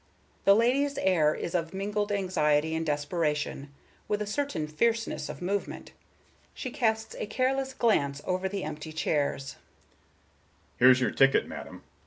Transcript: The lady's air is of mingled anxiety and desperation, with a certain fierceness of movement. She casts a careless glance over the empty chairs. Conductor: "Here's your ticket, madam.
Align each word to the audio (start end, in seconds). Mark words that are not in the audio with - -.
The 0.45 0.55
lady's 0.55 0.97
air 0.97 1.35
is 1.35 1.53
of 1.53 1.75
mingled 1.75 2.11
anxiety 2.11 2.73
and 2.73 2.83
desperation, 2.83 3.71
with 4.07 4.19
a 4.19 4.25
certain 4.25 4.67
fierceness 4.67 5.29
of 5.29 5.43
movement. 5.43 5.91
She 6.55 6.71
casts 6.71 7.13
a 7.19 7.27
careless 7.27 7.71
glance 7.75 8.19
over 8.25 8.49
the 8.49 8.63
empty 8.63 8.93
chairs. 8.93 9.51
Conductor: 9.57 9.67
"Here's 10.85 11.01
your 11.01 11.11
ticket, 11.11 11.47
madam. 11.47 11.83